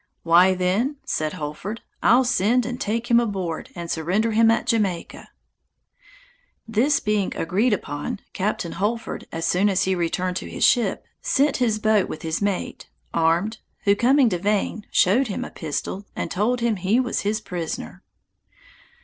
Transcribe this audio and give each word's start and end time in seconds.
"Why 0.23 0.55
then," 0.55 0.95
said 1.05 1.33
Holford, 1.33 1.81
"I'll 2.01 2.23
send 2.23 2.65
and 2.65 2.81
take 2.81 3.11
him 3.11 3.19
aboard, 3.19 3.69
and 3.75 3.91
surrender 3.91 4.31
him 4.31 4.49
at 4.49 4.65
Jamaica." 4.65 5.27
This 6.67 6.99
being 6.99 7.31
agreed 7.35 7.71
upon, 7.71 8.19
Captain 8.33 8.71
Holford, 8.71 9.27
as 9.31 9.45
soon 9.45 9.69
as 9.69 9.83
he 9.83 9.93
returned 9.93 10.37
to 10.37 10.49
his 10.49 10.63
ship, 10.63 11.05
sent 11.21 11.57
his 11.57 11.77
boat 11.77 12.09
with 12.09 12.23
his 12.23 12.41
mate, 12.41 12.89
armed, 13.13 13.59
who 13.83 13.95
coming 13.95 14.27
to 14.29 14.39
Vane, 14.39 14.87
showed 14.89 15.27
him 15.27 15.45
a 15.45 15.51
pistol, 15.51 16.07
and 16.15 16.31
told 16.31 16.61
him 16.61 16.77
he 16.77 16.99
was 16.99 17.19
his 17.19 17.39
prisoner. 17.39 18.01